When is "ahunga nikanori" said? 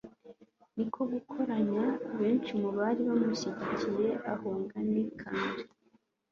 4.33-5.63